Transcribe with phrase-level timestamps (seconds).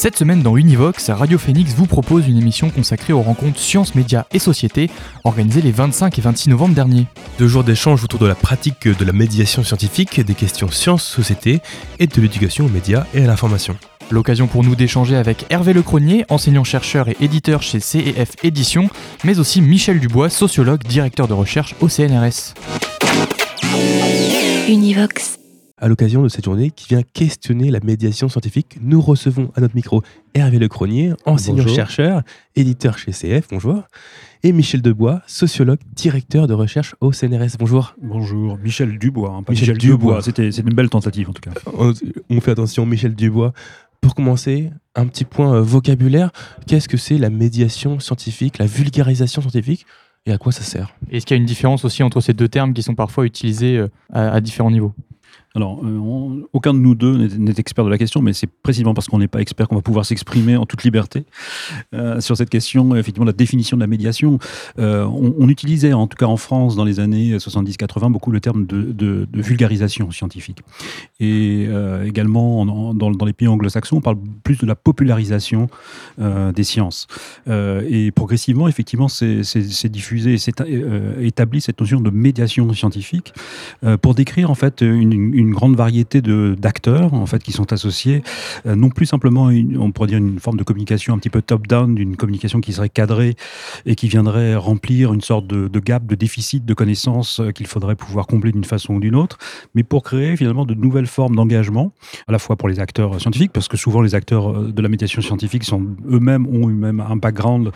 [0.00, 4.24] Cette semaine dans Univox, Radio Phoenix vous propose une émission consacrée aux rencontres sciences, médias
[4.32, 4.88] et société
[5.24, 7.06] organisées les 25 et 26 novembre dernier.
[7.38, 11.60] Deux jours d'échange autour de la pratique de la médiation scientifique, des questions sciences, société
[11.98, 13.76] et de l'éducation aux médias et à l'information.
[14.10, 18.88] L'occasion pour nous d'échanger avec Hervé Lecronier, enseignant-chercheur et éditeur chez CEF Éditions,
[19.22, 22.54] mais aussi Michel Dubois, sociologue, directeur de recherche au CNRS.
[24.66, 25.39] Univox.
[25.82, 29.74] À l'occasion de cette journée qui vient questionner la médiation scientifique, nous recevons à notre
[29.74, 30.02] micro
[30.34, 32.20] Hervé Lecronier, enseignant-chercheur,
[32.54, 33.84] éditeur chez CF, bonjour,
[34.42, 37.94] et Michel Dubois, sociologue, directeur de recherche au CNRS, bonjour.
[38.02, 39.30] Bonjour, Michel Dubois.
[39.30, 39.96] hein, pas Michel Michel, Dubois.
[40.16, 41.52] Dubois, c'était c'est une belle tentative en tout cas.
[41.74, 41.94] On,
[42.28, 43.54] on fait attention, Michel Dubois.
[44.02, 46.30] Pour commencer, un petit point euh, vocabulaire.
[46.66, 49.86] Qu'est-ce que c'est la médiation scientifique, la vulgarisation scientifique
[50.26, 50.94] et à quoi ça sert?
[51.10, 53.78] Est-ce qu'il y a une différence aussi entre ces deux termes qui sont parfois utilisés
[53.78, 54.92] euh, à, à différents niveaux?
[55.56, 59.08] Alors, euh, aucun de nous deux n'est- expert de la question, mais c'est précisément parce
[59.08, 61.24] qu'on n'est pas expert qu'on va pouvoir s'exprimer en toute liberté
[61.92, 62.94] euh, sur cette question.
[62.94, 64.38] Effectivement, la définition de la médiation.
[64.78, 68.64] Euh, on, utilisait, en tout cas en France, dans les années 70-80, beaucoup le terme
[68.64, 70.58] de, vulgarisation scientifique.
[71.18, 71.66] Et
[72.04, 75.68] également, en- en- dans, les pays anglo-saxons, on parle plus de la popularisation
[76.18, 77.08] des sciences.
[77.48, 80.60] Et progressivement, effectivement, c'est diffusé, c'est
[81.20, 83.32] établi cette notion de médiation scientifique
[84.02, 88.22] pour décrire en fait une grande variété d'acteurs en fait qui sont associés,
[88.66, 91.40] euh, non plus simplement une, on pourrait dire une forme de communication un petit peu
[91.40, 93.36] top-down, d'une communication qui serait cadrée
[93.86, 97.66] et qui viendrait remplir une sorte de, de gap, de déficit de connaissances euh, qu'il
[97.66, 99.38] faudrait pouvoir combler d'une façon ou d'une autre,
[99.74, 101.92] mais pour créer finalement de nouvelles formes d'engagement,
[102.28, 104.88] à la fois pour les acteurs scientifiques, parce que souvent les acteurs euh, de la
[104.88, 107.70] médiation scientifique sont eux-mêmes ont eu même un background,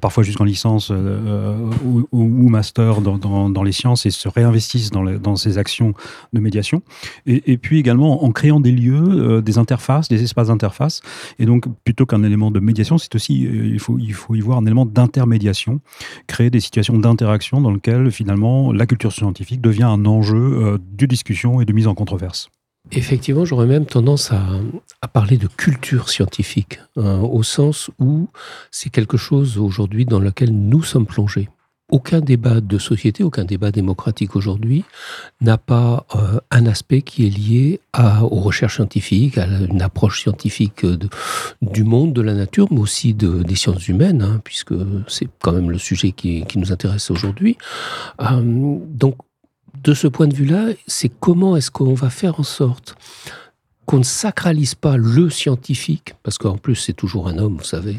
[0.00, 5.58] parfois jusqu'en licence ou, master dans, dans- les sciences et se réinvestissent dans, dans ces
[5.58, 5.94] actions
[6.32, 6.79] de médiation.
[7.26, 11.00] Et, puis également en créant des lieux, euh, des interfaces, des espaces d'interface.
[11.38, 14.40] Et donc plutôt qu'un élément de médiation, c'est aussi, euh, il, faut, il faut y
[14.40, 15.80] voir un élément d'intermédiation,
[16.26, 21.06] créer des situations d'interaction dans lesquelles finalement la culture scientifique devient un enjeu euh, de
[21.06, 22.50] discussion et de mise en controverse.
[22.92, 24.42] Effectivement, j'aurais même tendance à,
[25.02, 28.28] à parler de culture scientifique, hein, au sens où
[28.70, 31.48] c'est quelque chose aujourd'hui dans lequel nous sommes plongés.
[31.90, 34.84] Aucun débat de société, aucun débat démocratique aujourd'hui
[35.40, 37.80] n'a pas euh, un aspect qui est lié
[38.22, 40.86] aux recherches scientifiques, à une approche scientifique
[41.62, 44.74] du monde, de la nature, mais aussi de- des sciences humaines, hein, puisque
[45.08, 47.58] c'est quand même le sujet qui, qui nous intéresse aujourd'hui.
[48.20, 48.40] Euh,
[48.86, 49.16] donc,
[49.82, 52.94] de ce point de vue-là, c'est comment est-ce qu'on va faire en sorte
[53.86, 57.96] qu'on ne sacralise pas le scientifique, parce qu'en plus c'est toujours un homme, vous savez,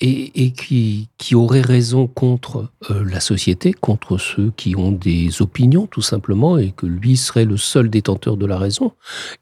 [0.00, 6.02] et, qui aurait raison contre euh, la société, contre ceux qui ont des opinions tout
[6.02, 8.92] simplement, et que lui serait le seul détenteur de la raison,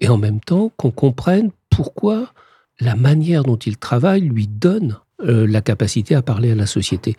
[0.00, 2.32] et en même temps qu'on comprenne pourquoi
[2.80, 7.16] la manière dont il travaille lui donne euh, la capacité à parler à la société.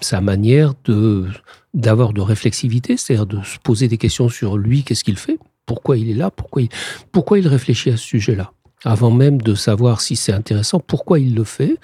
[0.00, 1.26] Sa manière de
[1.74, 5.98] d'avoir de réflexivité, c'est-à-dire de se poser des questions sur lui, qu'est-ce qu'il fait, pourquoi
[5.98, 6.68] il est là, pourquoi il,
[7.12, 8.52] pourquoi il réfléchit à ce sujet-là,
[8.84, 11.76] avant même de savoir si c'est intéressant, pourquoi il le fait,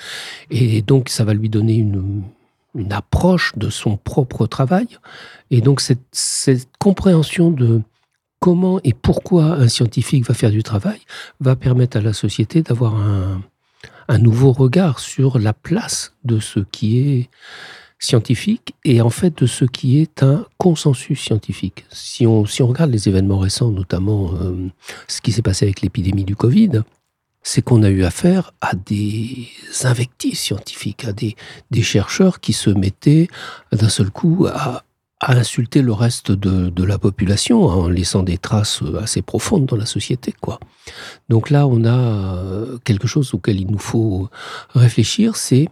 [0.50, 2.22] et donc ça va lui donner une,
[2.90, 4.88] approche de son propre travail,
[5.52, 7.82] et donc cette, compréhension de
[8.40, 10.98] comment et pourquoi un scientifique va faire du travail
[11.40, 12.96] va permettre à la société d'avoir
[14.08, 17.30] un nouveau regard sur la place de ce qui est
[18.04, 21.84] scientifique et en fait de ce qui est un consensus scientifique.
[21.90, 24.68] Si on, si on regarde les événements récents, notamment euh,
[25.08, 26.82] ce qui s'est passé avec l'épidémie du Covid,
[27.42, 29.48] c'est qu'on a eu affaire à des
[29.82, 31.36] invectives scientifiques, à des,
[31.70, 33.28] des chercheurs qui se mettaient
[33.70, 34.84] d'un seul coup à,
[35.20, 39.76] à insulter le reste de, de la population en laissant des traces assez profondes dans
[39.76, 40.34] la société.
[41.28, 44.28] Donc là, on a euh, quelque chose auquel il nous faut
[44.74, 45.68] réfléchir, c'est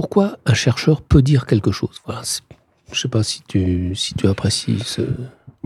[0.00, 2.00] pourquoi un chercheur peut dire quelque chose?
[2.06, 2.22] Voilà,
[2.86, 5.02] je ne sais pas si tu, si tu apprécies ce...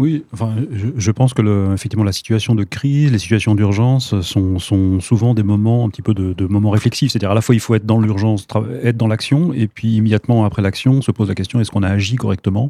[0.03, 0.57] Oui, enfin,
[0.97, 5.33] je, pense que le, effectivement la situation de crise, les situations d'urgence sont, sont, souvent
[5.33, 7.13] des moments un petit peu de, moments réflexifs.
[7.13, 8.49] C'est-à-dire à la fois il faut être dans l'urgence,
[8.83, 11.89] être dans l'action, et puis immédiatement après l'action se pose la question est-ce qu'on a
[11.89, 12.69] agi correctement?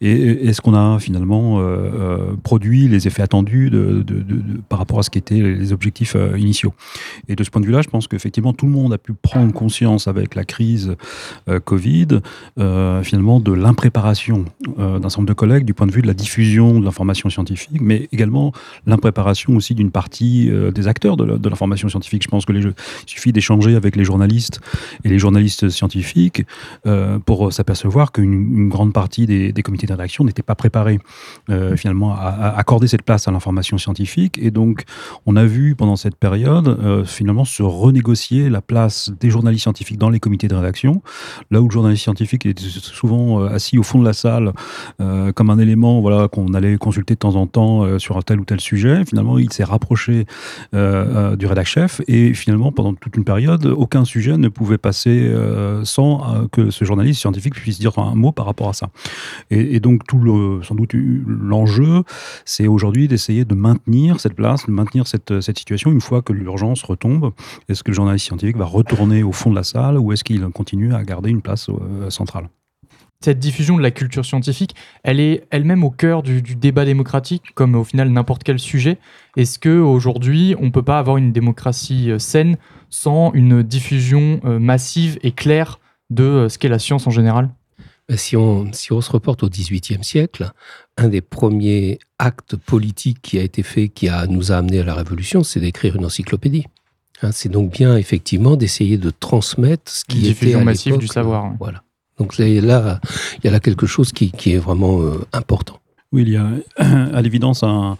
[0.00, 3.70] Et est-ce qu'on a finalement euh, euh, produit les effets attendus
[4.68, 6.74] par rapport à ce qui étaient les objectifs euh, initiaux?
[7.28, 9.52] Et de ce point de vue-là, je pense qu'effectivement tout le monde a pu prendre
[9.52, 10.96] conscience avec la crise
[11.64, 12.20] Covid
[12.56, 16.63] finalement de l'impréparation d'un certain nombre de collègues du point de vue de la diffusion
[16.72, 18.52] de l'information scientifique, mais également
[18.86, 22.22] l'impréparation aussi d'une partie euh, des acteurs de l'information scientifique.
[22.22, 22.72] Je pense que il
[23.06, 24.60] suffit d'échanger avec les journalistes
[25.04, 26.44] et les journalistes scientifiques
[26.86, 31.00] euh, pour s'apercevoir qu'une grande partie des, comités de rédaction n'étaient pas préparés
[31.50, 34.38] euh, finalement à, accorder cette place à l'information scientifique.
[34.40, 34.84] Et donc,
[35.26, 40.10] on a vu pendant cette période finalement se renégocier la place des journalistes scientifiques dans
[40.10, 41.02] les comités de rédaction,
[41.50, 44.52] là où le journaliste scientifique était souvent assis au fond de la salle
[45.34, 48.22] comme un élément voilà qu'on on allait consulter de temps en temps euh, sur un
[48.22, 49.04] tel ou tel sujet.
[49.04, 50.26] Finalement, il s'est rapproché
[50.74, 54.78] euh, euh, du rédac chef et finalement, pendant toute une période, aucun sujet ne pouvait
[54.78, 55.32] passer
[55.84, 58.88] sans que ce journaliste scientifique puisse dire un mot par rapport à ça.
[59.50, 62.02] Et, donc, tout le, sans doute l'enjeu,
[62.44, 66.82] c'est aujourd'hui d'essayer de maintenir cette place, de maintenir cette situation une fois que l'urgence
[66.82, 67.32] retombe.
[67.68, 70.40] Est-ce que le journaliste scientifique va retourner au fond de la salle ou est-ce qu'il
[70.48, 71.70] continue à garder une place
[72.08, 72.48] centrale?
[73.20, 77.74] Cette diffusion de la culture scientifique, elle est elle-même au cœur du, débat démocratique, comme
[77.74, 78.98] au final n'importe quel sujet.
[79.36, 82.56] Est-ce qu'aujourd'hui, on ne peut pas avoir une démocratie euh, saine
[82.90, 85.80] sans une diffusion euh, massive et claire
[86.10, 87.50] de euh, ce qu'est la science en général?
[88.08, 90.50] Ben, si on, si on se reporte au XVIIIe siècle,
[90.98, 94.84] un des premiers actes politiques qui a été fait, qui a, nous a amené à
[94.84, 96.66] la Révolution, c'est d'écrire une encyclopédie.
[97.22, 101.06] Hein, c'est donc bien effectivement d'essayer de transmettre ce qui une était diffusion massive du
[101.06, 101.54] savoir.
[101.58, 101.83] Voilà.
[102.18, 105.80] Donc là, il y a là quelque chose qui, est vraiment euh, important.
[106.12, 107.96] Oui, il y a à l'évidence un,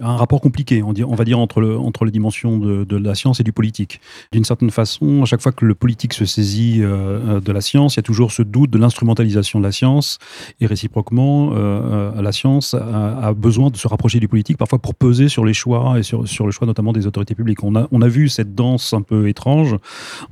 [0.00, 2.96] un rapport compliqué, on, dit, on va dire, entre, le, entre les dimensions de, de
[2.96, 4.00] la science et du politique.
[4.32, 7.94] D'une certaine façon, à chaque fois que le politique se saisit euh, de la science,
[7.94, 10.18] il y a toujours ce doute de l'instrumentalisation de la science,
[10.60, 14.94] et réciproquement, euh, euh, la science a, besoin de se rapprocher du politique, parfois pour
[14.94, 17.62] peser sur les choix, et sur, sur le choix notamment des autorités publiques.
[17.62, 19.76] On a, on a vu cette danse un peu étrange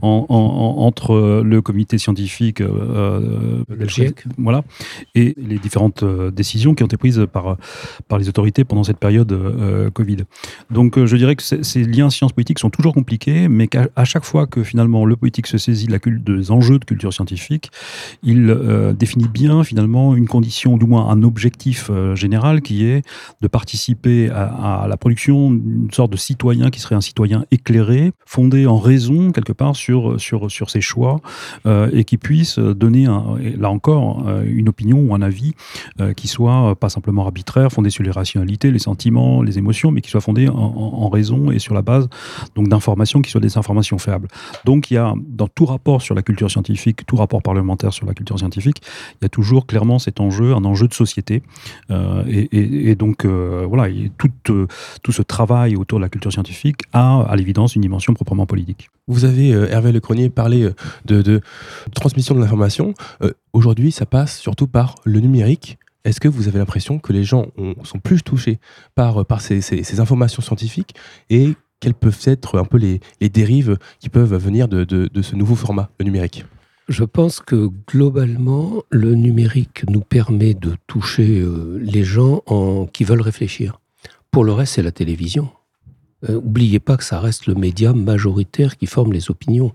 [0.03, 3.62] en, entre le comité scientifique euh,
[4.38, 4.62] voilà,
[5.15, 7.56] et les différentes décisions qui ont été prises par,
[8.09, 10.19] par les autorités pendant cette période euh, Covid.
[10.70, 14.46] Donc euh, je dirais que ces liens sciences-politiques sont toujours compliqués, mais qu'à chaque fois
[14.46, 17.70] que finalement le politique se saisit de la des enjeux de culture scientifique,
[18.22, 23.02] il euh, définit bien finalement une condition, du moins un objectif général qui est
[23.40, 28.66] de participer à, la production d'une sorte de citoyen qui serait un citoyen éclairé, fondé
[28.66, 31.20] en raison quelque part sur, sur, sur ses choix
[31.66, 33.06] et qui puisse donner,
[33.58, 35.55] là encore, une opinion ou un avis
[36.16, 40.10] qui soit pas simplement arbitraire, fondé sur les rationalités, les sentiments, les émotions, mais qui
[40.10, 42.08] soient fondées en, raison et sur la base
[42.54, 44.28] donc d'informations qui soient des informations fiables.
[44.64, 48.06] Donc il y a dans tout rapport sur la culture scientifique, tout rapport parlementaire sur
[48.06, 48.82] la culture scientifique,
[49.20, 51.42] il y a toujours clairement cet enjeu, un enjeu de société.
[51.90, 54.66] Euh, et, donc euh, voilà, tout, euh,
[55.02, 58.90] tout ce travail autour de la culture scientifique a à l'évidence une dimension proprement politique.
[59.06, 60.68] Vous avez, Hervé Lecronier, parlé
[61.06, 61.40] de, de
[61.94, 62.92] transmission de l'information.
[63.52, 65.78] Aujourd'hui, ça passe surtout par le numérique.
[66.08, 67.49] Est-ce que vous avez l'impression que les gens
[67.84, 68.60] sont plus touchés
[68.94, 70.94] par, par ces, informations scientifiques
[71.28, 75.90] et quelles peuvent être un peu les, dérives qui peuvent venir de, ce nouveau format,
[75.99, 76.46] le numérique?
[76.88, 83.05] Je pense que globalement, le numérique nous permet de toucher euh, les gens en, qui
[83.05, 83.78] veulent réfléchir.
[84.31, 85.50] Pour le reste, c'est la télévision.
[86.29, 89.73] Euh, oubliez pas que ça reste le média majoritaire qui forme les opinions.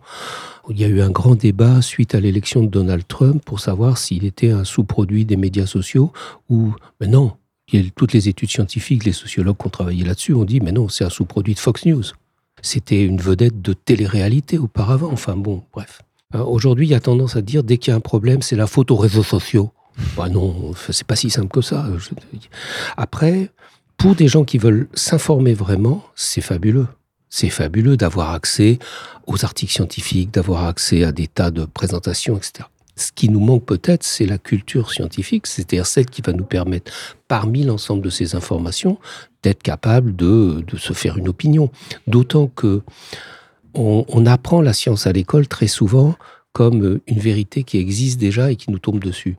[0.69, 3.97] Il y a eu un grand débat suite à l'élection de Donald Trump pour savoir
[3.97, 6.11] s'il était un sous-produit des médias sociaux
[6.49, 7.33] ou mais non.
[7.95, 11.05] Toutes les études scientifiques, les sociologues qui ont travaillé là-dessus ont dit mais non, c'est
[11.05, 12.03] un sous-produit de Fox News.
[12.61, 15.11] C'était une vedette de télé-réalité auparavant.
[15.11, 16.01] Enfin bon, bref.
[16.35, 18.55] Euh, aujourd'hui, il y a tendance à dire dès qu'il y a un problème, c'est
[18.55, 19.71] la faute aux réseaux sociaux.
[20.17, 21.85] Bah non, c'est pas si simple que ça.
[22.97, 23.51] Après,
[23.97, 26.87] pour des gens qui veulent s'informer vraiment, c'est fabuleux.
[27.29, 28.77] C'est fabuleux d'avoir accès
[29.25, 32.65] aux articles scientifiques, d'avoir accès à des tas de présentations, etc.
[32.95, 36.91] Ce qui nous manque peut-être, c'est la culture scientifique, c'est-à-dire celle qui va nous permettre,
[37.27, 38.99] parmi l'ensemble de ces informations,
[39.41, 41.71] d'être capable de, se faire une opinion.
[42.05, 42.83] D'autant que
[43.75, 46.15] on apprend la science à l'école très souvent
[46.51, 49.35] comme une vérité qui existe déjà et qui nous tombe dessus.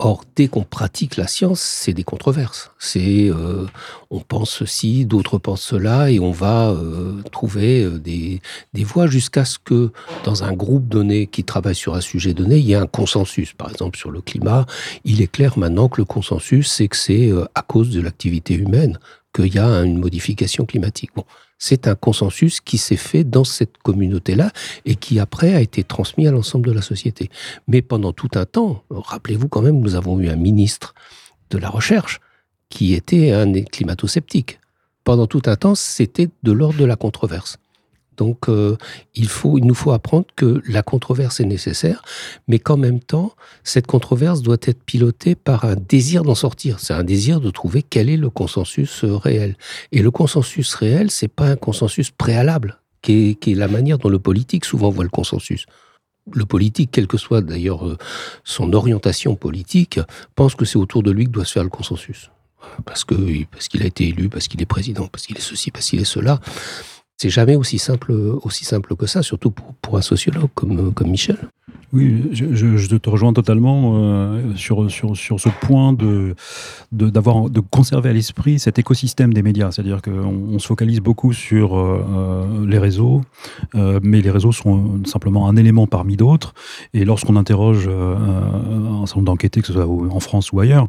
[0.00, 2.72] Or, dès qu'on pratique la science, c'est des controverses.
[2.80, 3.66] C'est euh,
[4.10, 9.06] on pense ceci, d'autres pensent cela, et on va euh, trouver euh, des, des voies
[9.06, 9.92] jusqu'à ce que,
[10.24, 13.52] dans un groupe donné qui travaille sur un sujet donné, il y ait un consensus.
[13.52, 14.66] Par exemple, sur le climat,
[15.04, 18.98] il est clair maintenant que le consensus, c'est que c'est à cause de l'activité humaine
[19.32, 21.10] qu'il y a une modification climatique.
[21.14, 21.24] Bon,
[21.66, 24.50] c'est un consensus qui s'est fait dans cette communauté-là
[24.84, 27.30] et qui après a été transmis à l'ensemble de la société.
[27.68, 30.94] Mais pendant tout un temps, rappelez-vous quand même, nous avons eu un ministre
[31.48, 32.20] de la Recherche
[32.68, 34.60] qui était un climato-sceptique.
[35.04, 37.56] Pendant tout un temps, c'était de l'ordre de la controverse.
[38.16, 38.76] Donc, euh,
[39.14, 42.02] il, faut, il nous faut apprendre que la controverse est nécessaire,
[42.48, 46.80] mais qu'en même temps, cette controverse doit être pilotée par un désir d'en sortir.
[46.80, 49.56] C'est un désir de trouver quel est le consensus euh, réel.
[49.92, 54.18] Et le consensus réel, c'est pas un consensus préalable, qui est, la manière dont le
[54.18, 55.66] politique souvent voit le consensus
[56.32, 57.98] le politique, quelle que soit d'ailleurs euh,
[58.44, 60.00] son orientation politique,
[60.34, 62.30] pense que c'est autour de lui que doit se faire le consensus.
[62.84, 63.04] Parce
[63.50, 66.00] parce qu'il a été élu, parce qu'il est président, parce qu'il est ceci, parce qu'il
[66.00, 66.40] est cela.
[67.16, 71.10] C'est jamais aussi simple, aussi simple que ça, surtout pour, pour un sociologue comme, comme
[71.10, 71.38] Michel.
[71.94, 76.34] Oui, je, te rejoins totalement euh, sur, sur, sur ce point de,
[76.90, 79.70] de, de conserver à l'esprit cet écosystème des médias.
[79.70, 83.22] C'est-à-dire qu'on on se focalise beaucoup sur euh, euh, les réseaux,
[83.74, 86.52] mais les réseaux sont simplement un élément parmi d'autres.
[86.94, 90.88] Et lorsqu'on interroge un certain nombre d'enquêtés, que ce soit en France ou ailleurs,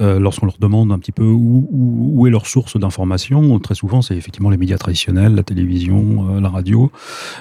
[0.00, 4.02] lorsqu'on leur demande un petit peu où, où, où est leur source d'information, très souvent
[4.02, 6.90] c'est effectivement les médias traditionnels, la télévision, la radio.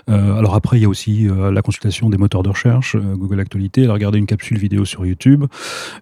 [0.08, 3.84] alors après, il y a aussi la consultation des moteurs de recherche euh, Google Actualité,
[3.84, 5.46] elle a regardé une capsule vidéo sur YouTube.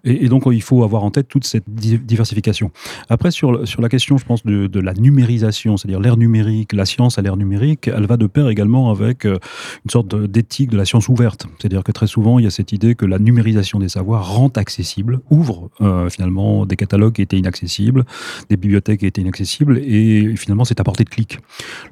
[0.04, 2.72] Et, donc, il faut avoir en tête toute cette diversification.
[3.10, 6.86] Après, sur, sur la question, je pense, de, de la numérisation, c'est-à-dire l'ère numérique, la
[6.86, 9.38] science à l'ère numérique, elle va de pair également avec euh,
[9.86, 11.48] une sorte d'éthique de la science ouverte.
[11.60, 14.52] C'est-à-dire que très souvent, il y a cette idée que la numérisation des savoirs rend
[14.56, 18.06] accessible, ouvre euh, finalement des catalogues qui étaient inaccessibles,
[18.50, 21.40] des bibliothèques qui étaient inaccessibles, et finalement, c'est à portée de clic.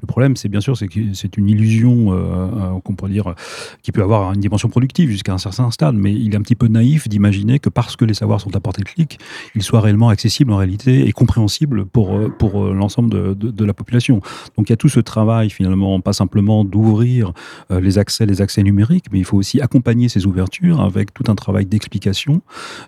[0.01, 3.35] Le problème, c'est bien sûr, c'est que c'est une illusion euh, qu'on pourrait dire
[3.83, 6.55] qui peut avoir une dimension productive jusqu'à un certain stade, mais il est un petit
[6.55, 9.19] peu naïf d'imaginer que parce que les savoirs sont à portée de clic,
[9.55, 14.21] ils soient réellement accessibles en réalité et compréhensibles pour, euh, euh, l'ensemble de, la population.
[14.55, 17.33] Donc il y a tout ce travail finalement, pas simplement d'ouvrir
[17.71, 21.25] euh, les accès, les accès numériques, mais il faut aussi accompagner ces ouvertures avec tout
[21.27, 22.41] un travail d'explication,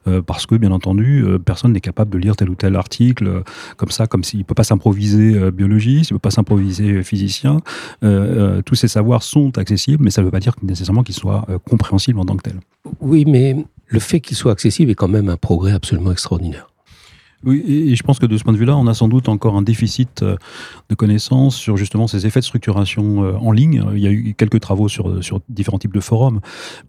[0.07, 3.27] euh, parce que bien entendu, euh, personne n'est capable de lire tel ou tel article
[3.27, 3.41] euh,
[3.75, 7.16] comme ça, comme s'il ne peut pas s'improviser biologiste, il ne peut pas s'improviser physicien.
[8.65, 12.19] Tous ces savoirs sont accessibles, mais ça ne veut pas dire nécessairement qu'ils soient compréhensibles
[12.19, 12.59] en tant que tel.
[13.01, 13.55] Oui, mais
[13.87, 16.69] le fait qu'il soit accessible est quand même un progrès absolument extraordinaire.
[17.43, 19.55] Oui, et je pense que de ce point de vue-là, on a sans doute encore
[19.55, 20.37] un déficit euh,
[20.89, 23.83] de connaissances sur justement ces effets de structuration euh, en ligne.
[23.93, 26.39] Il y a eu quelques travaux sur, sur différents types de forums,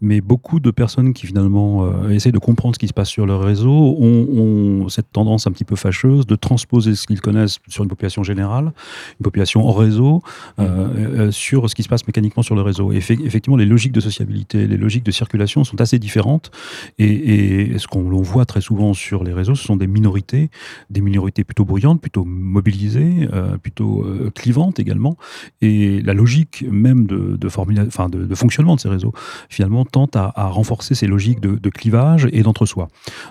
[0.01, 3.27] mais beaucoup de personnes qui finalement euh, essayent de comprendre ce qui se passe sur
[3.27, 7.83] leur réseau ont, cette tendance un petit peu fâcheuse de transposer ce qu'ils connaissent sur
[7.83, 8.73] une population générale,
[9.19, 10.23] une population en réseau,
[10.57, 12.91] euh, sur ce qui se passe mécaniquement sur le réseau.
[12.91, 16.49] Et effectivement, les logiques de sociabilité, les logiques de circulation sont assez différentes,
[16.97, 20.38] et ce qu'on voit très souvent sur les réseaux, ce sont des minorités
[20.89, 25.17] des minorités plutôt bruyantes, plutôt mobilisées, euh, plutôt euh, clivantes également.
[25.61, 29.13] Et la logique même de, fonctionnement de ces réseaux,
[29.49, 32.87] finalement, tente à, renforcer ces logiques de, clivage et d'entre-soi.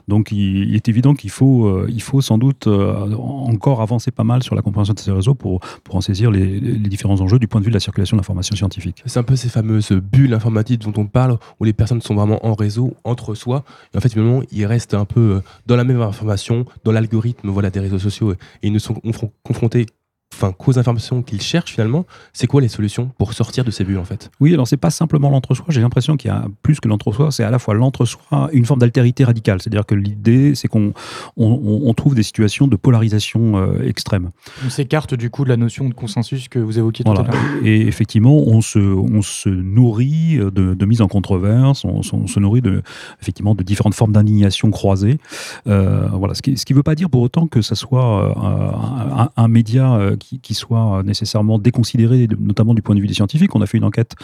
[0.06, 4.42] Donc il, est évident qu'il faut, euh, il faut sans doute encore avancer pas mal
[4.42, 5.60] sur la compréhension de ces réseaux pour,
[5.90, 9.02] en saisir les, différents enjeux du point de vue de la circulation de l'information scientifique.
[9.06, 12.44] C'est un peu ces fameuses bulles informatiques dont on parle, où les personnes sont vraiment
[12.46, 16.00] en réseau, entre soi, et en fait, finalement, ils restent un peu dans la même
[16.00, 19.00] information, dans la l'algorithme voilà, des réseaux sociaux et ils ne sont
[19.42, 19.86] confrontés
[20.34, 23.98] enfin, qu'aux informations qu'ils cherchent finalement, c'est quoi les solutions pour sortir de ces bulles
[23.98, 24.30] en fait?
[24.40, 27.44] Oui, alors c'est pas simplement l'entre-soi, j'ai l'impression qu'il y a plus que l'entre-soi, c'est
[27.44, 30.92] à la fois l'entre-soi une forme d'altérité radicale, c'est-à-dire que l'idée c'est qu'on
[31.36, 34.30] on, on, trouve des situations de polarisation euh, extrême.
[34.64, 37.22] On s'écarte du coup de la notion de consensus que vous évoquiez voilà.
[37.22, 37.64] tout à l'heure.
[37.64, 42.40] Et effectivement, on se, on se nourrit de, de mise en controverse, on, on, se
[42.40, 42.82] nourrit de,
[43.20, 45.18] effectivement de différentes formes d'indignation croisées.
[45.66, 49.30] Euh, voilà, ce qui ne veut pas dire pour autant que ça soit euh, un,
[49.36, 53.54] un, média euh, qui, qui, soit nécessairement déconsidéré, notamment du point de vue des scientifiques.
[53.54, 54.14] On a fait une enquête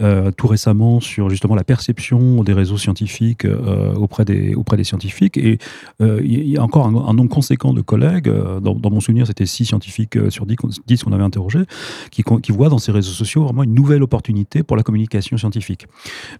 [0.00, 4.84] euh, tout récemment sur justement la perception des réseaux scientifiques euh, auprès, des, auprès des
[4.84, 5.36] scientifiques.
[5.36, 5.58] Et
[6.00, 9.46] euh, il y a encore un, nombre conséquent de collègues, euh, dans, mon souvenir c'était
[9.46, 11.64] 6 scientifiques euh, sur 10, 10 qu'on avait interrogés,
[12.10, 12.22] qui,
[12.52, 15.86] voient dans ces réseaux sociaux vraiment une nouvelle opportunité pour la communication scientifique.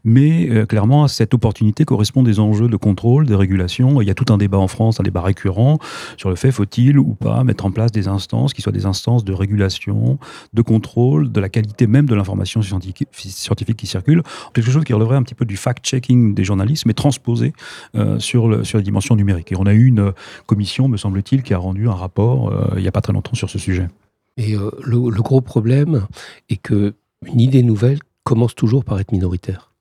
[0.04, 4.00] Mais euh, clairement, cette opportunité correspond des enjeux de contrôle, des régulations.
[4.00, 5.78] Il y a tout un débat en France, un débat récurrent
[6.16, 9.24] sur le fait faut-il ou pas mettre en place des instances qui soient des instances
[9.24, 10.18] de régulation,
[10.52, 14.22] de contrôle, de la qualité même de l'information scientifique, qui circule.
[14.52, 17.52] Quelque chose qui relèverait un petit peu du fact-checking des journalistes, mais transposé
[17.94, 19.52] euh, sur, le, sur les dimensions numériques.
[19.52, 20.12] Et on a eu une
[20.46, 23.50] commission, me semble-t-il, qui a rendu un rapport il n'y a pas très longtemps sur
[23.50, 23.88] ce sujet.
[24.36, 26.06] Et le, le, gros problème
[26.48, 26.94] est que
[27.26, 29.73] une idée nouvelle commence toujours par être minoritaire.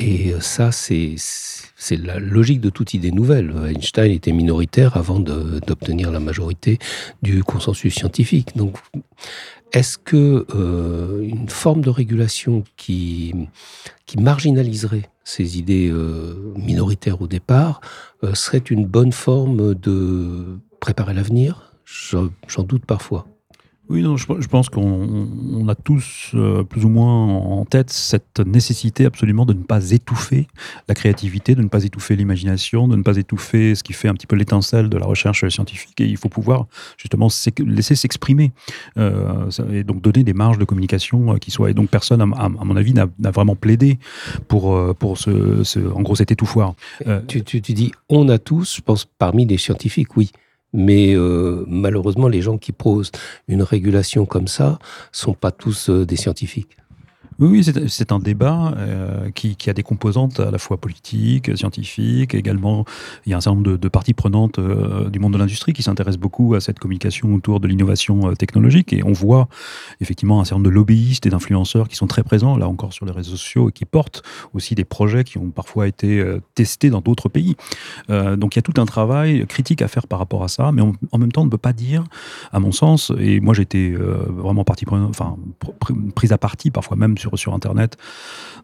[0.00, 1.16] Et ça, c'est
[1.90, 3.54] la logique de toute idée nouvelle.
[3.68, 6.78] Einstein était minoritaire avant d'obtenir la majorité
[7.22, 8.56] du consensus scientifique.
[8.56, 8.78] Donc,
[9.72, 13.34] est-ce que euh, une forme de régulation qui,
[14.18, 17.80] marginaliserait ces idées euh, minoritaires au départ
[18.24, 21.74] euh, serait une bonne forme de préparer l'avenir?
[21.84, 23.26] J'en doute parfois.
[23.90, 29.04] Oui, non, je, pense qu'on a tous euh, plus ou moins en tête cette nécessité
[29.04, 30.46] absolument de ne pas étouffer
[30.88, 34.14] la créativité, de ne pas étouffer l'imagination, de ne pas étouffer ce qui fait un
[34.14, 36.00] petit peu l'étincelle de la recherche scientifique.
[36.00, 36.66] Et il faut pouvoir
[36.98, 37.26] justement
[37.66, 38.52] laisser s'exprimer
[38.96, 41.68] euh, et donc donner des marges de communication euh, qui soient.
[41.68, 43.98] Et donc personne, à, mon avis, n'a vraiment plaidé
[44.46, 46.74] pour, pour ce, en gros cet étouffoir.
[47.26, 50.30] Tu, tu, tu dis on a tous, je pense parmi les scientifiques, oui.
[50.72, 53.10] Mais euh, malheureusement, les gens qui posent
[53.48, 54.78] une régulation comme ça
[55.12, 56.76] sont pas tous euh, des scientifiques.
[57.40, 62.84] Oui, c'est un débat euh, qui, a des composantes à la fois politiques, scientifiques, également
[63.24, 65.82] il y a un certain nombre de, parties prenantes euh, du monde de l'industrie qui
[65.82, 69.48] s'intéressent beaucoup à cette communication autour de l'innovation euh, technologique et on voit
[70.02, 73.06] effectivement un certain nombre de lobbyistes et d'influenceurs qui sont très présents là encore sur
[73.06, 76.22] les réseaux sociaux et qui portent aussi des projets qui ont parfois été
[76.54, 77.56] testés dans d'autres pays.
[78.08, 80.82] donc il y a tout un travail critique à faire par rapport à ça, mais
[80.82, 82.04] en même temps on ne peut pas dire,
[82.52, 85.36] à mon sens, et moi j'étais vraiment partie enfin
[86.14, 87.96] prise à partie parfois même sur sur, Internet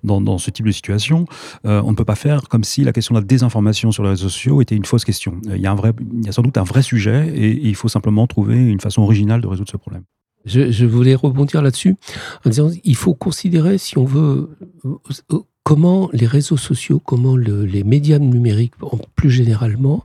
[0.04, 1.26] dans, ce type de situation.
[1.64, 4.11] Euh, on ne peut pas faire comme si la question de la désinformation sur les
[4.11, 5.40] réseaux sociaux était une fausse question.
[5.44, 5.92] Il y a, un vrai,
[6.30, 9.70] sans doute un vrai sujet et, il faut simplement trouver une façon originale de résoudre
[9.70, 10.02] ce problème.
[10.44, 11.96] Je, voulais rebondir là-dessus
[12.44, 14.49] en disant il faut considérer, si on veut,
[14.85, 18.75] euh, comment les réseaux sociaux, comment les médias numériques,
[19.16, 20.04] plus généralement,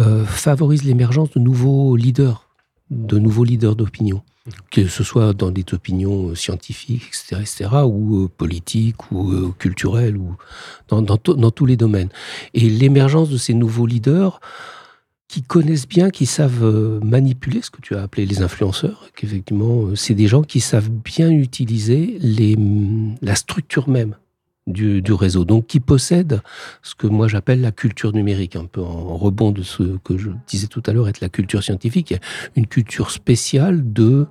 [0.00, 2.48] euh, favorisent l'émergence de nouveaux leaders,
[2.90, 4.22] de nouveaux leaders d'opinion
[4.70, 10.16] que ce soit dans des opinions scientifiques, etc., etc., ou euh, politiques, ou euh, culturelles,
[10.16, 10.36] ou
[10.88, 12.08] dans, tous les domaines.
[12.54, 14.40] Et l'émergence de ces nouveaux leaders
[15.28, 19.94] qui connaissent bien, qui savent euh, manipuler ce que tu as appelé les influenceurs, qu'effectivement,
[19.94, 22.18] c'est des gens qui savent bien utiliser
[23.22, 24.16] la structure même
[24.68, 26.42] du, réseau, donc qui possède
[26.82, 30.30] ce que moi j'appelle la culture numérique, un peu en rebond de ce que je
[30.46, 32.14] disais tout à l'heure être la culture scientifique,
[32.56, 34.26] une culture spéciale de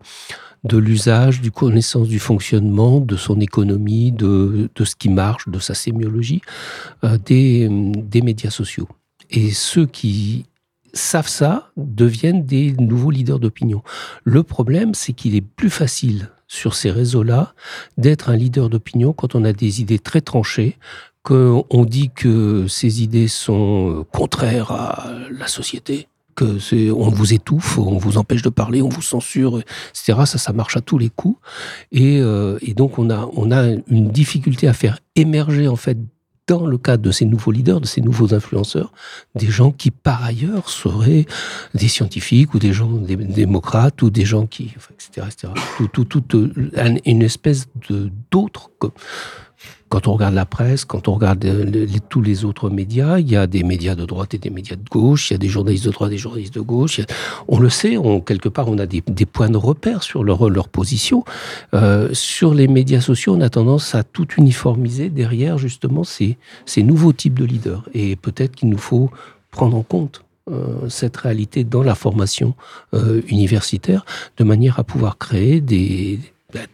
[0.63, 5.59] de l'usage, du connaissance du fonctionnement, de son économie, de, de ce qui marche, de
[5.59, 6.41] sa sémiologie,
[7.03, 8.87] euh, des, des médias sociaux.
[9.29, 10.45] Et ceux qui
[10.93, 13.83] savent ça deviennent des nouveaux leaders d'opinion.
[14.23, 17.53] Le problème, c'est qu'il est plus facile sur ces réseaux-là
[17.97, 20.77] d'être un leader d'opinion quand on a des idées très tranchées,
[21.23, 27.77] qu'on dit que ces idées sont euh, contraires à la société, que on vous étouffe,
[27.79, 30.19] on vous empêche de parler, on vous censure, etc.
[30.25, 31.37] Ça, ça marche à tous les coups.
[31.91, 35.97] Et, euh, et donc, on a, on a une difficulté à faire émerger, en fait,
[36.47, 38.91] dans le cadre de ces nouveaux leaders, de ces nouveaux influenceurs,
[39.35, 41.25] des gens qui par ailleurs seraient
[41.73, 45.53] des scientifiques ou des gens des démocrates ou des gens qui, etc., etc.
[45.93, 48.71] Tout, tout, tout, euh, une espèce de d'autres
[49.89, 53.35] quand on regarde la presse, quand on regarde euh, tous les autres médias, il y
[53.35, 55.85] a des médias de droite et des médias de gauche, il y a des journalistes
[55.85, 56.99] de droite et des journalistes de gauche.
[57.47, 61.23] on le sait, quelque part, on a des, points de repère sur leur, position.
[61.73, 66.83] Euh, sur les médias sociaux, on a tendance à tout uniformiser derrière justement ces, ces
[66.83, 67.83] nouveaux types de leaders.
[67.93, 69.09] Et peut-être qu'il nous faut
[69.51, 72.55] prendre en compte euh, cette réalité dans la formation
[73.27, 74.05] universitaire,
[74.37, 76.19] de manière à pouvoir créer des,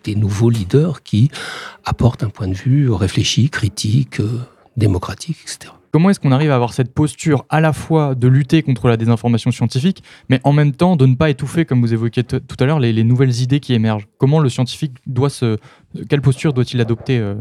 [0.04, 1.32] des nouveaux leaders qui
[1.84, 4.42] apportent un point de vue réfléchi, critique, euh,
[4.78, 5.74] démocratique, etc.
[5.92, 8.98] Comment est-ce qu'on arrive à avoir cette posture à la fois de lutter contre la
[8.98, 12.66] désinformation scientifique, mais en même temps de ne pas étouffer, comme vous évoquiez tout à
[12.66, 14.08] l'heure, les, nouvelles idées qui émergent?
[14.20, 15.58] Comment le scientifique doit se...
[16.08, 17.36] Quelle posture doit-il adopter euh,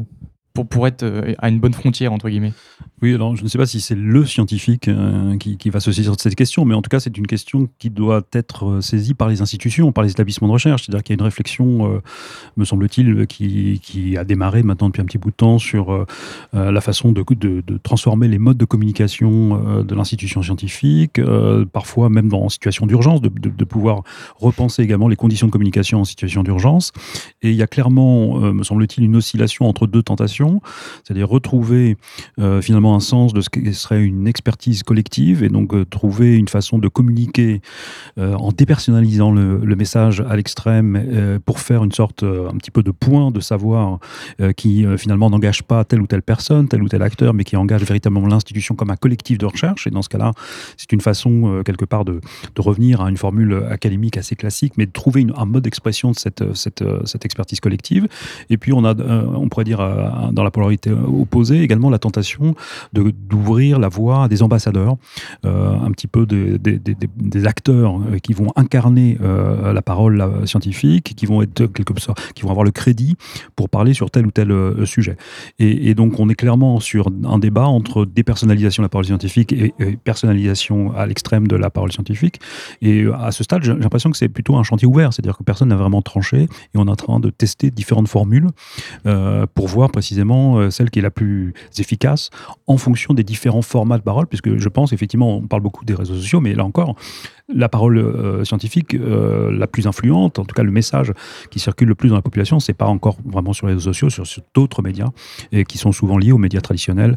[0.55, 2.53] pour, pour être euh, à une bonne frontière, entre guillemets
[3.01, 5.93] Oui, alors je ne sais pas si c'est le scientifique euh, qui, qui, va se
[5.93, 8.81] saisir de cette question, mais en tout cas, c'est une question qui doit être euh,
[8.81, 10.85] saisie par les institutions, par les établissements de recherche.
[10.85, 12.03] C'est-à-dire qu'il y a une réflexion,
[12.57, 16.07] me semble-t-il, qui, qui, a démarré maintenant depuis un petit bout de temps sur
[16.53, 21.21] la façon de, de, transformer les modes de communication de l'institution scientifique,
[21.73, 24.03] parfois même dans en situation d'urgence, de, de, pouvoir
[24.37, 26.93] repenser également les conditions de communication en situation d'urgence.
[27.43, 30.42] Et il y a clairement, me semble-t-il, une oscillation entre deux tentations
[31.05, 31.97] c'est-à-dire retrouver
[32.61, 36.79] finalement un sens de ce qui serait une expertise collective et donc trouver une façon
[36.79, 37.61] de communiquer
[38.17, 43.31] en dépersonnalisant le, message à l'extrême pour faire une sorte un petit peu de point
[43.31, 43.99] de savoir
[44.57, 47.83] qui finalement n'engage pas telle ou telle personne, tel ou tel acteur, mais qui engage
[47.83, 49.87] véritablement l'institution comme un collectif de recherche.
[49.87, 50.33] Et dans ce cas-là,
[50.77, 52.21] c'est une façon quelque part de,
[52.55, 56.17] de revenir à une formule académique assez classique, mais de trouver un mode d'expression de
[56.17, 58.09] cette, cette, expertise collective.
[58.51, 59.81] Et puis, on a, euh, on pourrait dire,
[60.33, 62.55] euh, dans la polarité opposée, également la tentation
[62.93, 64.97] d'ouvrir la voie à des ambassadeurs,
[65.45, 71.27] euh, un petit peu des, des, des, acteurs qui vont incarner la parole scientifique, qui
[71.27, 73.17] vont être quelque sorte, qui vont avoir le crédit
[73.57, 75.17] pour parler sur tel ou tel sujet.
[75.59, 79.73] Et, donc, on est clairement sur un débat entre dépersonnalisation de la parole scientifique et,
[80.05, 82.41] personnalisation à l'extrême de la parole scientifique.
[82.81, 85.69] Et à ce stade, j'ai l'impression que c'est plutôt un chantier ouvert, c'est-à-dire que personne
[85.69, 88.49] n'a vraiment tranché et on est en train de tester différentes formules
[89.07, 92.31] euh, pour voir précisément euh, celle qui est la plus efficace
[92.67, 95.95] en fonction des différents formats de parole, puisque je pense effectivement, on parle beaucoup des
[95.95, 96.95] réseaux sociaux, mais là encore,
[97.55, 101.13] la parole euh, scientifique la plus influente, en tout cas le message
[101.51, 104.25] qui circule le plus dans la population, c'est pas encore vraiment sur les réseaux sociaux,
[104.25, 105.09] sur, d'autres médias
[105.51, 107.17] et qui sont souvent liés aux médias traditionnels,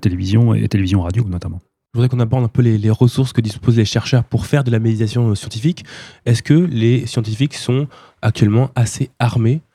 [0.00, 1.60] télévision et télévision radio notamment.
[1.96, 4.70] Je voudrais qu'on aborde un peu les, ressources que disposent les chercheurs pour faire de
[4.70, 5.86] la médiation scientifique.
[6.26, 7.88] Est-ce que les scientifiques sont
[8.20, 9.65] actuellement assez armés euh,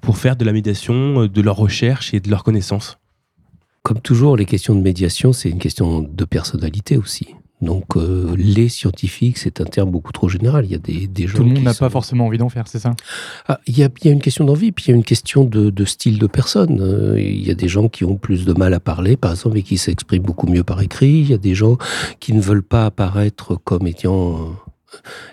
[0.00, 2.98] pour faire de la médiation, euh, de leur recherche et de leurs connaissances
[3.82, 7.28] Comme toujours, les questions de médiation, c'est une question de personnalité aussi.
[7.62, 10.66] Donc euh, les scientifiques, c'est un terme beaucoup trop général.
[10.66, 11.38] Il y a des, des gens.
[11.38, 12.94] Tout le monde n'a pas forcément envie d'en faire, c'est ça?
[13.48, 15.04] Ah, il, y a, il, y a, une question d'envie, puis il y a une
[15.04, 16.80] question de, de style de personne.
[16.82, 19.56] Euh, il y a des gens qui ont plus de mal à parler, par exemple,
[19.56, 21.20] et qui s'expriment beaucoup mieux par écrit.
[21.20, 21.78] Il y a des gens
[22.20, 24.54] qui ne veulent pas apparaître comme étant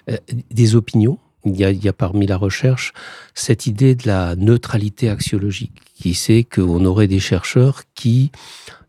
[0.10, 0.18] euh,
[0.50, 1.18] des opinions.
[1.46, 2.94] Il y, a, parmi la recherche
[3.34, 8.32] cette idée de la neutralité axiologique, qui sait qu'on aurait des chercheurs qui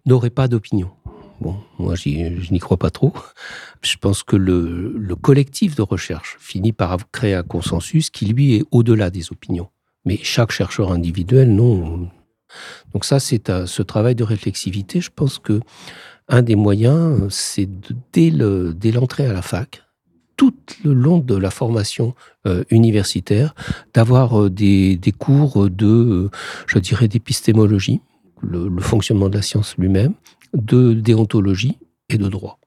[0.06, 0.90] n'auraient pas d'opinion
[1.40, 3.12] Bon, moi, je n'y crois pas trop.
[3.82, 8.54] Je pense que le, le, collectif de recherche finit par créer un consensus qui, lui,
[8.54, 9.68] est au-delà des opinions.
[10.04, 12.08] Mais chaque chercheur individuel, non.
[12.92, 15.00] Donc ça, c'est ce travail de réflexivité.
[15.00, 15.60] Je pense que
[16.28, 17.68] un des moyens, c'est
[18.12, 19.83] dès l'entrée à la fac,
[20.36, 22.14] tout le long de la formation
[22.46, 23.54] euh, universitaire,
[23.92, 26.30] d'avoir euh, des, des, cours de, euh,
[26.66, 28.00] je dirais, d'épistémologie,
[28.40, 30.14] le, le, fonctionnement de la science lui-même,
[30.52, 32.58] de déontologie et de droit.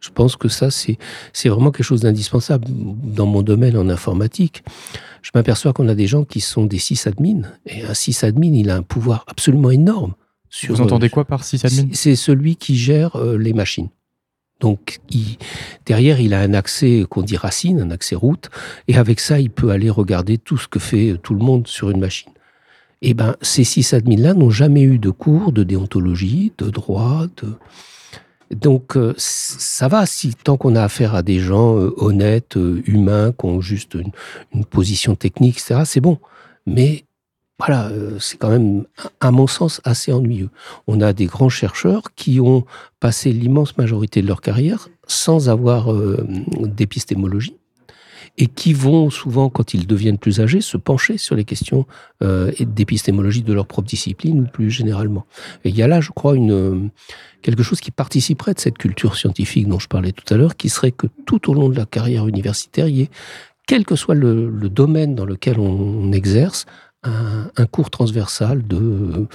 [0.00, 0.96] Je pense que ça, c'est
[1.44, 2.66] vraiment quelque chose d'indispensable.
[2.68, 4.64] Dans mon domaine en informatique,
[5.20, 7.42] je m'aperçois qu'on a des gens qui sont des sysadmins.
[7.66, 10.14] Et un sysadmin, il a un pouvoir absolument énorme.
[10.48, 11.90] Sur, Vous entendez quoi par sysadmin?
[11.92, 13.88] C'est celui qui gère euh, les machines.
[14.60, 14.98] Donc,
[15.86, 18.50] derrière, il a un accès qu'on dit racine, un accès route,
[18.88, 21.90] et avec ça, il peut aller regarder tout ce que fait tout le monde sur
[21.90, 22.30] une machine
[23.02, 27.54] eh ben, ces six admins-là n'ont jamais eu de cours de déontologie, de droit, de...
[28.54, 32.82] Donc euh, ça va si tant qu'on a affaire à des gens euh, honnêtes, euh,
[32.84, 35.82] humains, qui ont juste une, position technique, etc.
[35.84, 36.18] C'est bon.
[36.66, 37.04] Mais
[37.60, 38.84] voilà, c'est quand même,
[39.20, 40.50] à mon sens, assez ennuyeux.
[40.86, 42.64] On a des grands chercheurs qui ont
[42.98, 45.94] passé l'immense majorité de leur carrière sans avoir
[46.60, 47.54] d'épistémologie
[48.38, 51.86] et qui vont souvent, quand ils deviennent plus âgés, se pencher sur les questions
[52.22, 55.26] euh, d'épistémologie de leur propre discipline ou plus généralement.
[55.64, 56.90] Et il y a là, je crois, une,
[57.42, 60.68] quelque chose qui participerait de cette culture scientifique dont je parlais tout à l'heure, qui
[60.68, 63.10] serait que tout au long de la carrière universitaire, il y ait,
[63.66, 66.66] quel que soit le, domaine dans lequel on, exerce,
[67.02, 69.28] un, cours transversal de euh,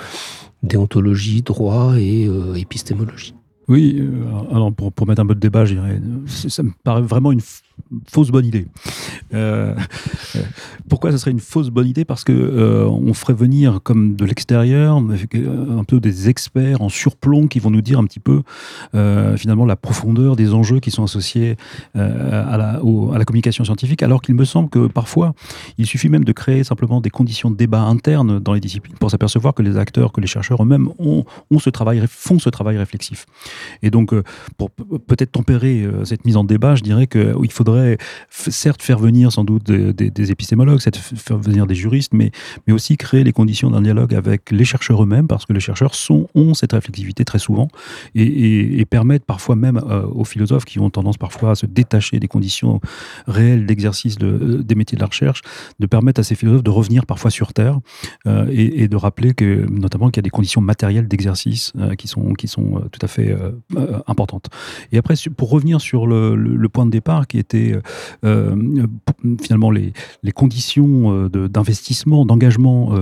[0.64, 3.36] déontologie, droit et euh, épistémologie.
[3.68, 4.08] Oui,
[4.52, 5.76] alors pour, pour, mettre un peu de débat, je
[6.28, 7.42] ça me paraît vraiment une
[8.08, 8.68] fausse bonne idée.
[9.34, 9.76] Euh,
[10.36, 10.42] euh,
[10.90, 12.06] pourquoi ce serait une fausse bonne idée?
[12.06, 17.48] Parce que euh, on ferait venir comme de l'extérieur un peu des experts en surplomb
[17.48, 18.44] qui vont nous dire un petit peu
[19.38, 21.58] finalement la profondeur des enjeux qui sont associés
[21.94, 25.34] à la, communication scientifique, alors qu'il me semble que parfois
[25.78, 29.12] il suffit même de créer simplement des conditions de débat internes dans les disciplines pour
[29.12, 33.26] s'apercevoir que les acteurs, que les chercheurs eux-mêmes ont, ont, travail, font ce travail réflexif.
[33.82, 34.14] Et donc
[34.58, 37.98] pour peut-être tempérer cette mise en débat, je dirais qu'il faut faudrait
[38.30, 42.32] certes faire venir sans doute des, épistémologues, faire venir des juristes, mais,
[42.68, 45.94] mais aussi créer les conditions d'un dialogue avec les chercheurs eux-mêmes, parce que les chercheurs
[46.36, 47.68] ont cette réflexivité très souvent
[48.14, 52.20] et, et, permettent parfois même euh, aux philosophes qui ont tendance parfois à se détacher
[52.20, 52.80] des conditions
[53.28, 55.42] réelles d'exercice de, euh, des métiers de la recherche,
[55.80, 57.80] de permettre à ces philosophes de revenir parfois sur Terre
[58.28, 62.34] euh, et, de rappeler que notamment qu'il y a des conditions matérielles d'exercice qui, sont,
[62.34, 63.36] qui sont tout à fait
[64.06, 64.50] importantes.
[64.92, 67.55] Et après, pour revenir sur le, point de départ qui était
[69.42, 69.94] finalement les,
[70.34, 72.94] conditions d'investissement, d'engagement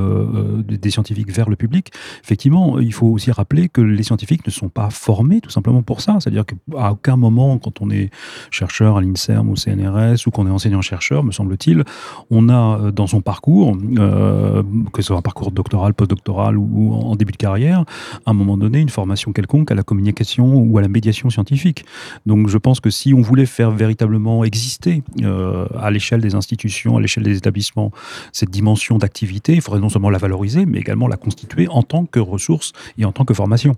[0.67, 1.91] des scientifiques vers le public,
[2.23, 6.01] effectivement, il faut aussi rappeler que les scientifiques ne sont pas formés tout simplement pour
[6.01, 6.17] ça.
[6.19, 8.09] C'est-à-dire qu'à aucun moment, quand on est
[8.51, 11.83] chercheur à l'INSERM ou CNRS ou qu'on est enseignant-chercheur, me semble-t-il,
[12.29, 17.31] on a dans son parcours, que ce soit un parcours doctoral, postdoctoral ou en début
[17.31, 17.85] de carrière,
[18.25, 21.85] à un moment donné, une formation quelconque à la communication ou à la médiation scientifique.
[22.25, 26.97] Donc je pense que si on voulait faire véritablement exister euh, à l'échelle des institutions,
[26.97, 27.91] à l'échelle des établissements,
[28.31, 32.05] cette dimension d'activité, il faudrait non seulement la valoriser, mais également la constituer en tant
[32.05, 33.75] que ressource et en tant que formation.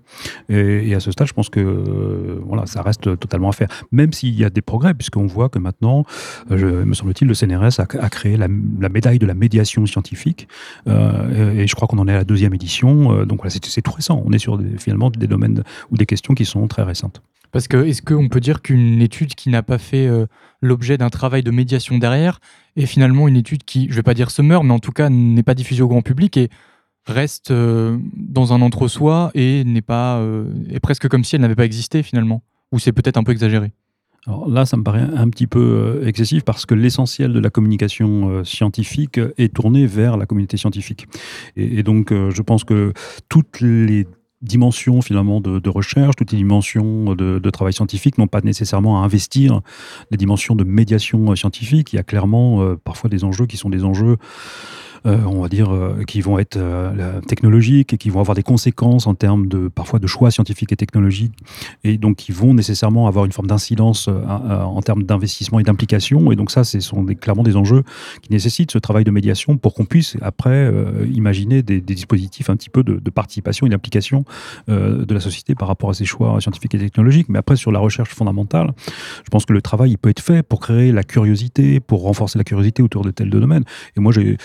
[0.50, 3.68] Et, à ce stade, je pense que euh, voilà, ça reste totalement à faire.
[3.92, 6.06] Même s'il y a des progrès, puisqu'on voit que maintenant,
[6.52, 10.48] euh, me semble-t-il, le CNRS a, créé la, médaille de la médiation scientifique.
[10.88, 13.26] et je crois qu'on en est à la deuxième édition.
[13.26, 14.22] donc voilà, c'est tout récent.
[14.26, 17.22] On est sur finalement des domaines ou des questions qui sont très récentes.
[17.56, 20.26] Parce que est-ce qu'on peut dire qu'une étude qui n'a pas fait euh,
[20.62, 22.42] l'objet d'un travail de médiation derrière
[22.76, 24.92] est finalement une étude qui, je ne vais pas dire se meurt, mais en tout
[24.92, 26.50] cas n'est pas diffusée au grand public et
[27.06, 31.56] reste euh, dans un entre-soi et n'est pas euh, est presque comme si elle n'avait
[31.56, 32.44] pas existé finalement?
[32.74, 33.72] Ou c'est peut-être un peu exagéré?
[34.28, 38.44] Alors là, ça me paraît un petit peu excessif parce que l'essentiel de la communication
[38.44, 41.08] scientifique est tourné vers la communauté scientifique.
[41.56, 42.92] Et, et donc, je pense que
[43.30, 44.08] toutes les
[44.46, 49.62] dimensions finalement de, recherche, toutes les dimensions de, travail scientifique n'ont pas nécessairement à investir
[50.12, 51.94] les dimensions de médiation scientifique.
[51.94, 54.18] Il y a clairement euh, parfois des enjeux qui sont des enjeux
[55.06, 58.44] euh, on va dire, euh, qui vont être euh, technologiques et qui vont avoir des
[58.44, 61.34] conséquences en termes de parfois de choix scientifiques et technologiques,
[61.84, 66.32] et donc qui vont nécessairement avoir une forme d'incidence en termes d'investissement et d'implication.
[66.32, 67.84] Et donc ça, ce sont clairement des enjeux
[68.22, 70.72] qui nécessitent ce travail de médiation pour qu'on puisse après
[71.14, 74.26] imaginer des, dispositifs un petit peu de, participation et d'implication
[74.68, 77.30] de la société par rapport à ces choix scientifiques et technologiques.
[77.30, 80.44] Mais après, sur la recherche fondamentale, je pense que le travail il peut être fait
[80.44, 83.64] pour créer la curiosité, pour renforcer la curiosité autour de tels domaines.
[83.96, 84.38] Et moi, j'ai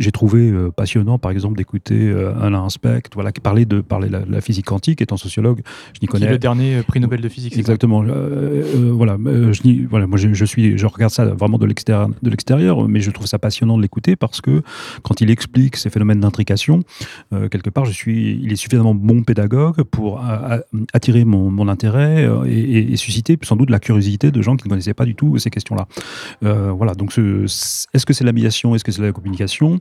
[0.00, 4.08] j'ai trouvé euh, passionnant, par exemple, d'écouter euh, Alain Specht, voilà, qui parlait de parler
[4.08, 5.02] de la, physique quantique.
[5.02, 5.60] Étant sociologue,
[5.92, 6.30] je n'y connais.
[6.30, 7.56] le dernier euh, prix Nobel de physique.
[7.56, 8.02] Exactement.
[8.02, 13.00] voilà, je voilà, moi je, suis, je regarde ça vraiment de l'extérieur, de l'extérieur, mais
[13.00, 14.62] je trouve ça passionnant de l'écouter parce que
[15.02, 16.80] quand il explique ces phénomènes d'intrication,
[17.50, 20.22] quelque part, je suis, il est suffisamment bon pédagogue pour
[20.94, 24.94] attirer mon, mon intérêt et, susciter sans doute la curiosité de gens qui ne connaissaient
[24.94, 25.86] pas du tout ces questions-là.
[26.40, 26.94] voilà.
[26.94, 29.79] Donc, est-ce que c'est la médiation, est-ce que c'est la communication?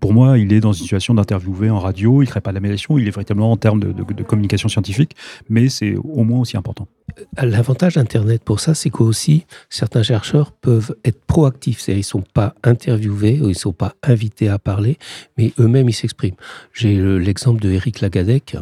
[0.00, 2.54] Pour moi, il est dans une situation d'interviewer en radio, il ne crée pas de
[2.54, 5.16] la médiation, il est véritablement en termes de, communication scientifique,
[5.48, 6.86] mais c'est au moins aussi important.
[7.18, 12.04] Euh, l'avantage d'Internet pour ça, c'est qu'aussi, certains chercheurs peuvent être proactifs, c'est-à-dire ils ne
[12.04, 14.98] sont pas interviewés, ils ne sont pas invités à parler,
[15.36, 16.36] mais eux-mêmes, ils s'expriment.
[16.72, 18.56] J'ai l'exemple de Eric Lagadec,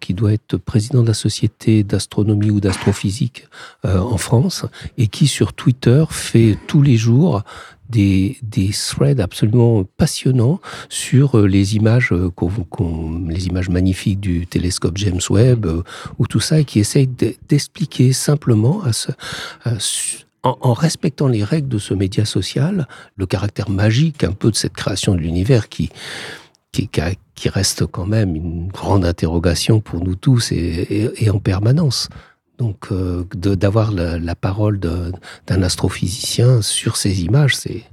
[0.00, 3.46] qui doit être président de la Société d'astronomie ou d'astrophysique
[3.84, 4.66] euh, en France,
[4.98, 7.42] et qui sur Twitter fait tous les jours
[7.88, 12.12] des, des threads absolument passionnants sur euh, les images,
[13.28, 15.66] les images magnifiques du télescope James Webb
[16.18, 17.08] ou tout ça, et qui essaye
[17.48, 18.82] d'expliquer simplement
[20.42, 24.74] en, respectant les règles de ce média social, le caractère magique un peu de cette
[24.74, 25.90] création de l'univers qui,
[26.72, 26.88] qui,
[27.34, 32.08] qui reste quand même une grande interrogation pour nous tous et, en permanence.
[32.58, 37.84] Donc, euh, d'avoir la, la, parole d'un astrophysicien sur ces images, c'est,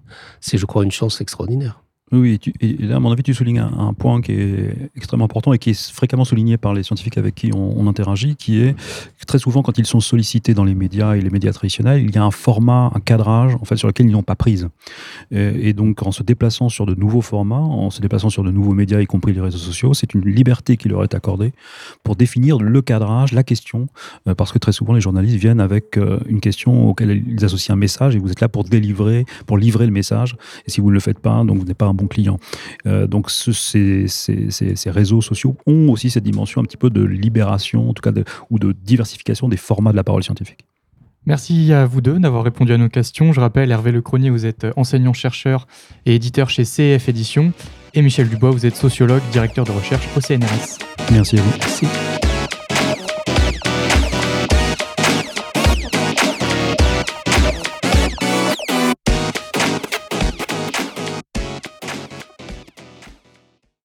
[0.53, 1.81] je crois, une chance extraordinaire.
[2.11, 5.59] Oui, et, là, à mon avis, tu soulignes un, point qui est extrêmement important et
[5.59, 8.75] qui est fréquemment souligné par les scientifiques avec qui on, interagit, qui est
[9.19, 12.13] que très souvent, quand ils sont sollicités dans les médias et les médias traditionnels, il
[12.13, 14.69] y a un format, un cadrage, en sur lequel ils n'ont pas prise.
[15.31, 18.73] Et, donc, en se déplaçant sur de nouveaux formats, en se déplaçant sur de nouveaux
[18.73, 21.53] médias, y compris les réseaux sociaux, c'est une liberté qui leur est accordée
[22.03, 23.87] pour définir le cadrage, la question,
[24.27, 27.75] euh, parce que très souvent, les journalistes viennent avec euh, une question auquel ils associent
[27.75, 30.35] un message et vous êtes là pour délivrer, pour livrer le message.
[30.65, 32.39] Et si vous ne le faites pas, donc vous n'êtes pas un bon client.
[32.85, 34.05] Euh, donc ces,
[34.87, 38.23] réseaux sociaux ont aussi cette dimension un petit peu de libération, en tout cas, de,
[38.49, 40.65] ou de diversification des formats de la parole scientifique.
[41.25, 43.33] Merci à vous deux d'avoir répondu à nos questions.
[43.33, 45.67] Je rappelle, Hervé Lecronier, vous êtes enseignant-chercheur
[46.05, 47.51] et éditeur chez CF Éditions.
[47.93, 50.79] Et Michel Dubois, vous êtes sociologue, directeur de recherche au CNRS.
[51.11, 51.51] Merci à vous.
[51.59, 52.28] Merci.